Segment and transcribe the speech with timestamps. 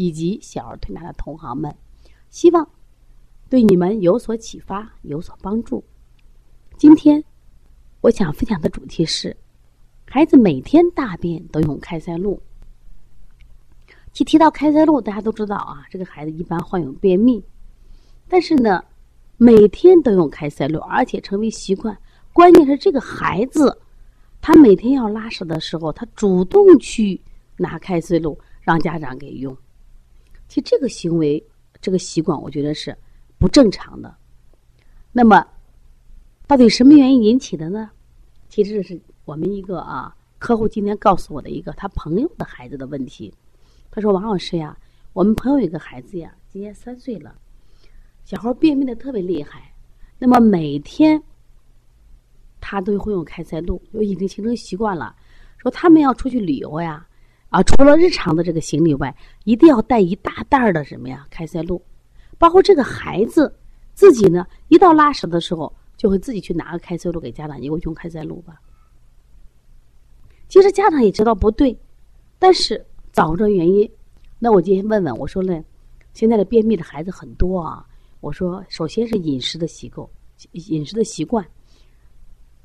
[0.00, 1.76] 以及小儿推拿的同行们，
[2.30, 2.66] 希望
[3.50, 5.84] 对你们有所启发，有所帮助。
[6.78, 7.22] 今天
[8.00, 9.36] 我想分享的主题是：
[10.06, 12.40] 孩子每天大便都用开塞露。
[14.14, 17.44] 提提到开塞露，大家都知道啊，这个孩子一般患有便秘，
[18.26, 18.82] 但是呢，
[19.36, 21.94] 每天都用开塞露，而且成为习惯。
[22.32, 23.78] 关键是这个孩子，
[24.40, 27.20] 他每天要拉屎的时候，他主动去
[27.58, 29.54] 拿开塞露让家长给用。
[30.50, 31.40] 其实这个行为、
[31.80, 32.94] 这个习惯，我觉得是
[33.38, 34.12] 不正常的。
[35.12, 35.46] 那么，
[36.48, 37.88] 到底什么原因引起的呢？
[38.48, 43.32] 其实是我们一个啊客户今天告诉我的一个他朋友的孩子的问题。
[43.92, 44.76] 他说：“王老师呀，
[45.12, 47.32] 我们朋友有个孩子呀，今年三岁了，
[48.24, 49.72] 小孩便秘的特别厉害。
[50.18, 51.22] 那么每天
[52.60, 55.14] 他都会用开塞露，就已经形成习惯了。
[55.58, 57.06] 说他们要出去旅游呀。”
[57.50, 61.26] 啊，除了日常的这个行李外，一定要带一大袋儿的什么呀？
[61.30, 61.82] 开塞露，
[62.38, 63.52] 包括这个孩子
[63.92, 68.60] 自己呢，一到拉屎的时候，就会自己去拿个开塞露给家长，你给我用开塞露吧。
[70.48, 71.76] 其实家长也知道不对，
[72.38, 73.90] 但是找不着原因。
[74.38, 75.62] 那我今天问问，我说呢，
[76.12, 77.84] 现在的便秘的孩子很多啊。
[78.20, 80.06] 我说，首先是饮食的习惯，
[80.52, 81.44] 饮食的习惯。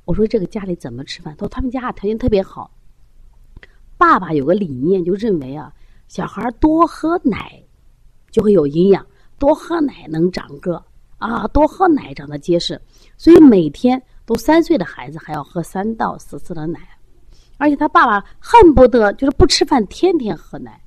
[0.03, 1.33] 我说这个家里怎么吃饭？
[1.37, 2.69] 他说他们家条件特别好。
[3.97, 5.73] 爸爸有个理念，就认为啊，
[6.07, 7.63] 小孩多喝奶
[8.29, 9.05] 就会有营养，
[9.39, 10.83] 多喝奶能长个
[11.17, 12.79] 啊，多喝奶长得结实。
[13.17, 16.79] 所以每天都三岁的孩子还要喝三到四次的奶，
[17.57, 20.81] 而且他爸爸恨不得就是不吃饭，天天喝奶。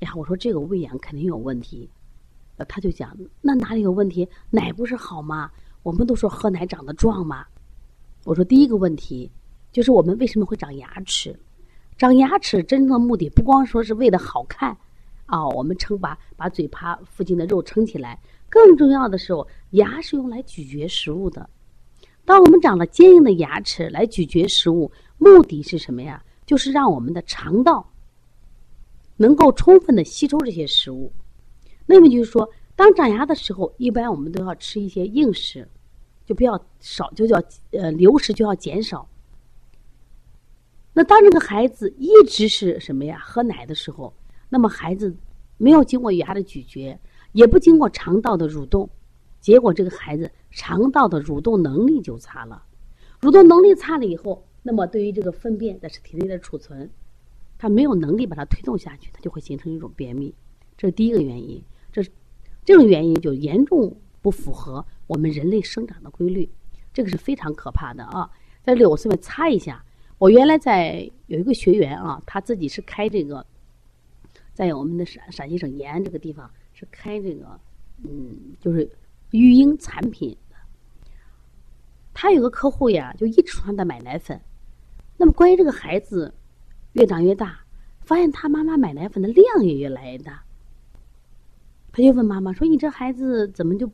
[0.00, 1.88] 呀，我说这个喂养肯定有问题，
[2.68, 4.28] 他就讲那哪里有问题？
[4.50, 5.50] 奶不是好吗？
[5.82, 7.46] 我们都说喝奶长得壮吗？
[8.24, 9.30] 我说第一个问题
[9.72, 11.34] 就是我们为什么会长牙齿？
[11.98, 14.76] 长牙齿真正的目的不光说是为了好看，
[15.26, 18.16] 啊，我们撑把把嘴巴附近的肉撑起来。
[18.48, 21.50] 更重要的时候，牙是用来咀嚼食物的。
[22.24, 26.22] 当我们长了坚硬的牙齿来咀嚼食物，目的是什么呀？
[26.46, 27.90] 就是让我们的肠道
[29.16, 31.12] 能够充分的吸收这些食物。
[31.84, 35.68] 那么就是说，当长牙的时候，一般我们都要吃一些硬食，
[36.24, 37.42] 就不要少，就叫
[37.72, 39.08] 呃流食就要减少。
[40.98, 43.20] 那当这个孩子一直是什么呀？
[43.22, 44.12] 喝奶的时候，
[44.48, 45.14] 那么孩子
[45.56, 46.98] 没有经过牙的咀嚼，
[47.30, 48.90] 也不经过肠道的蠕动，
[49.38, 52.64] 结果这个孩子肠道的蠕动能力就差了。
[53.20, 56.90] 蠕动能力差了以后，那么对于这个粪便在是体内的储存，
[57.58, 60.34] 他没有能力把它推动下去，它就会形成一种便秘。
[60.76, 62.10] 这是第一个原因，这是
[62.64, 66.50] 这种原因就严重不符合我们人类生长的规律，
[66.92, 68.28] 这个是非常可怕的啊！
[68.64, 69.84] 在这里我顺便擦一下。
[70.18, 73.46] 我原来在有一个学员啊，他自己是开这个，
[74.52, 77.60] 在我们的陕陕西省延安这个地方是开这个，
[78.02, 78.90] 嗯，就是
[79.30, 80.56] 育婴产品的。
[82.12, 84.40] 他有个客户呀，就一直让他买奶粉。
[85.16, 86.34] 那么关于这个孩子
[86.94, 87.60] 越长越大，
[88.00, 90.42] 发现他妈妈买奶粉的量也越来越大。
[91.92, 93.88] 他就问妈妈说：“你这孩子怎么就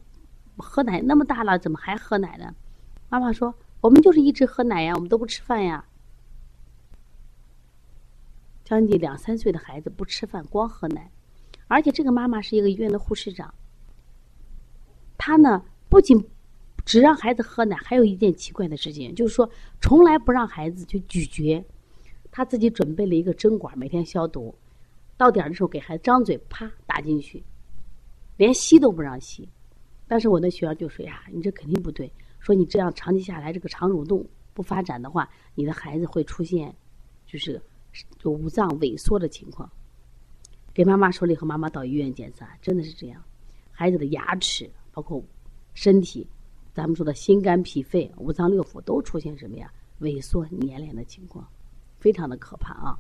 [0.57, 2.55] 喝奶那么大了，怎么还喝奶呢？”
[3.11, 5.85] 妈妈说：“我们就是一直喝奶呀，我们都不吃饭呀。”
[8.65, 11.11] 将近两三岁的孩子不吃饭，光喝奶，
[11.69, 13.53] 而且这个妈妈是一个医院的护士长。
[15.19, 16.19] 她呢，不仅
[16.87, 19.49] 只让孩子喝奶，还有一件奇怪的事情，就是说
[19.83, 21.63] 从来不让孩子去咀嚼。
[22.31, 24.55] 她自己准备了一个针管，每天消毒，
[25.19, 27.45] 到点的时候给孩子张嘴啪打进去，
[28.39, 29.47] 连吸都不让吸。
[30.09, 36.75] 但是我的学员就说呀：“你这肯定不对，说你这样长期下来，这个肠蠕动不发展的话，你的孩子会出现
[37.27, 37.61] 就是。”
[38.19, 39.71] 就五脏萎缩的情况，
[40.73, 43.23] 给妈妈说了以后，妈妈到医院检查，真的是这样。
[43.71, 45.23] 孩子的牙齿，包括
[45.75, 46.27] 身体，
[46.73, 49.73] 咱们说的心肝脾肺五脏六腑都出现什么呀？
[50.01, 51.47] 萎缩粘连的情况，
[51.99, 52.99] 非常的可怕啊。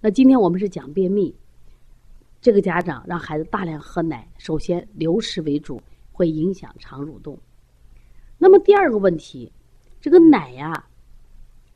[0.00, 1.34] 那今天我们是讲便秘，
[2.40, 5.80] 这个家长让孩子大量喝奶，首先流食为主，
[6.12, 7.38] 会影响肠蠕动。
[8.36, 9.52] 那么第二个问题，
[10.00, 10.86] 这个奶呀，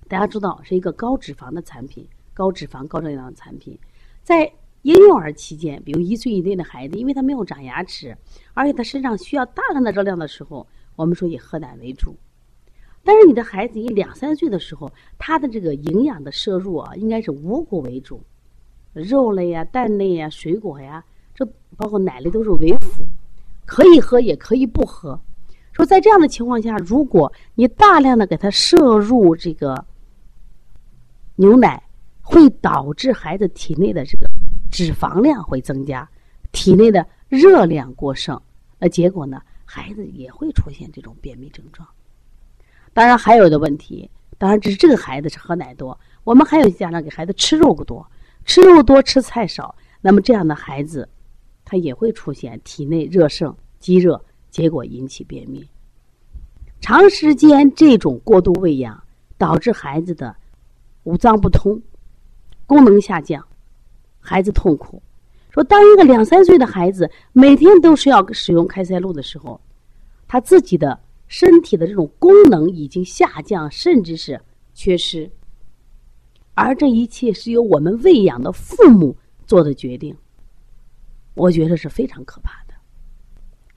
[0.08, 2.06] 大家知道是一个高脂肪的产品。
[2.34, 3.78] 高脂肪、高热量的产品，
[4.22, 4.52] 在
[4.82, 8.16] 婴幼儿期间，比如一岁以内的孩子，因为他没有长牙齿，
[8.54, 12.16] 而且他身上需要大量的热量的时候，我们说以喝奶为主。
[13.04, 18.20] 但是你的孩子一两三岁的时候，他的这个营养的摄入啊，应该是五谷为主，
[18.92, 21.04] 肉类呀、蛋类呀、水果呀，
[21.34, 21.44] 这
[21.76, 23.04] 包括奶类都是为辅，
[23.66, 25.20] 可以喝也可以不喝。
[25.72, 29.84] 说在这样的情况下，如果你大量的给他摄入这个
[31.36, 31.82] 牛奶，
[32.22, 34.26] 会导致孩子体内的这个
[34.70, 36.08] 脂肪量会增加，
[36.52, 38.40] 体内的热量过剩，
[38.78, 41.86] 那结果呢，孩子也会出现这种便秘症状。
[42.94, 44.08] 当然还有的问题，
[44.38, 48.06] 当然只是这个孩子是喝奶多，我们还有家长给孩子吃肉不多，
[48.44, 51.08] 吃肉多吃菜少，那么这样的孩子，
[51.64, 55.66] 他也会出现体内热盛积热，结果引起便秘。
[56.80, 59.02] 长时间这种过度喂养，
[59.38, 60.34] 导致孩子的
[61.04, 61.80] 五脏不通，
[62.66, 63.46] 功能下降，
[64.20, 65.02] 孩子痛苦。
[65.50, 69.60] 说当一个两三岁的孩子每天都是要使用开塞露的时候，
[70.26, 70.98] 他自己的。
[71.28, 74.38] 身体的这种功能已经下降，甚至是
[74.74, 75.30] 缺失，
[76.52, 79.16] 而这一切是由我们喂养的父母
[79.46, 80.14] 做的决定。
[81.32, 82.74] 我觉得是非常可怕的。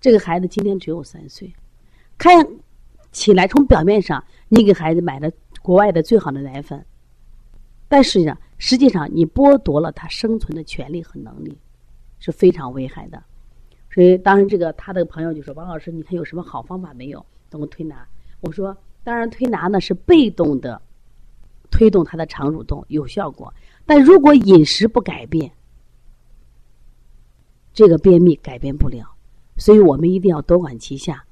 [0.02, 1.50] 这个孩子今天只有三岁，
[2.18, 2.46] 看
[3.14, 6.86] 起来从表面上你给孩子买的国外的最好的奶粉，
[7.88, 11.58] 但实际上，实际上你剥夺了他生存的权利和能力，
[12.20, 13.22] 是非常危害的。
[13.92, 18.06] 所以当时这个他的朋友就说：“王老师，你看有什么好方法没有？”通过推拿，
[18.42, 20.82] 我说当然推拿呢是被动的
[21.72, 23.54] 推动他的肠蠕动有效果，
[23.86, 25.50] 但如果饮食不改变，
[27.74, 29.16] 这个便秘改变不了，
[29.58, 31.24] 所以我们一定要多管齐下。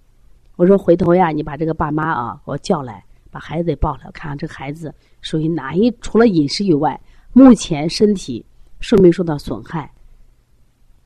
[0.55, 5.91] 我说回头呀，你把这个爸妈啊给我叫来，把孩子也抱来，看看这孩子属于哪一？
[5.99, 6.99] 除了饮食以外，
[7.35, 8.45] 目前身体
[8.79, 9.91] 受没受到损害？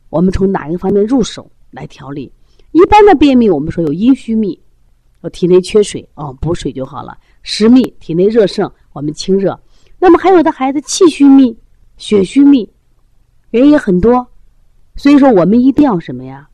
[0.10, 2.30] 我们从哪一个方面入手来调理？
[2.74, 4.60] 一般的便秘，我们说有阴虚秘。
[5.22, 7.18] 我体内缺水，哦，补水就好了。
[7.44, 9.58] 实秘，体内热盛，我们清热。
[10.00, 11.58] 那么还有的孩子气虚秘、
[11.96, 12.70] 血虚秘，
[13.52, 14.28] 原因也很多。
[14.98, 16.50] 所以说，我们一定要什么呀？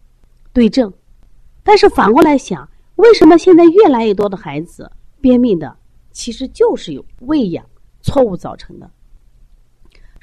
[0.53, 0.93] 对症。
[1.63, 5.75] 但是反过来想，为什么现在越来越多的孩子便秘的，
[6.11, 7.65] 其实就是有喂养
[8.01, 8.89] 错误造成的。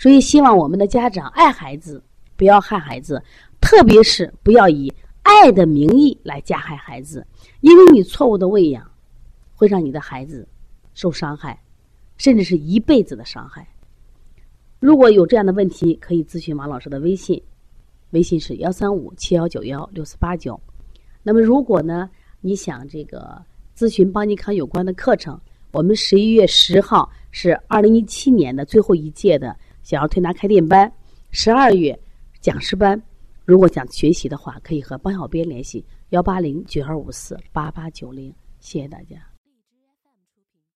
[0.00, 2.02] 所以，希望我们的家长爱孩子，
[2.34, 3.22] 不要害孩子，
[3.60, 4.90] 特别是不要以。
[5.22, 7.24] 爱的名义来加害孩子，
[7.60, 8.90] 因为你错误的喂养，
[9.54, 10.48] 会让你的孩子
[10.94, 11.62] 受伤害，
[12.16, 13.68] 甚至是一辈子的伤害。
[14.78, 17.40] 如果有这样的问题，可以咨询王老师的微信，
[18.10, 20.58] 微信是幺三五七幺九幺六四八九。
[21.22, 22.08] 那么，如果呢，
[22.40, 23.40] 你想这个
[23.76, 25.38] 咨询邦尼康有关的课程，
[25.70, 30.92] 我们十一月十号是二零一七年的最后一届的想要推拿开店班，
[31.30, 31.98] 十二月
[32.40, 33.00] 讲师班。
[33.44, 38.32] 如果想学习的话，可以和包小编联系：幺八零九二五四八八九零。
[38.60, 39.29] 谢谢大家。